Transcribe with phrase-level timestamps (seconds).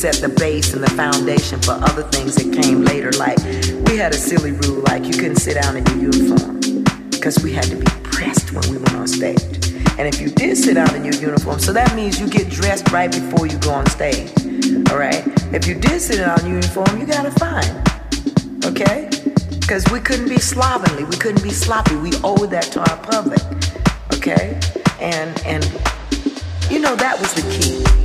[0.00, 3.12] set the base and the foundation for other things that came later.
[3.20, 3.36] Like,
[3.86, 6.58] we had a silly rule, like you couldn't sit down in your uniform
[7.10, 9.42] because we had to be pressed when we went on stage.
[9.98, 12.90] And if you did sit down in your uniform, so that means you get dressed
[12.90, 14.32] right before you go on stage.
[14.90, 15.22] All right?
[15.52, 17.84] If you did sit down in your uniform, you got a fine.
[18.64, 19.10] Okay?
[19.60, 21.96] Because we couldn't be slovenly, we couldn't be sloppy.
[21.96, 23.42] We owe that to our public.
[24.14, 24.58] Okay?
[24.98, 25.62] And and
[26.70, 27.99] you know that was the key.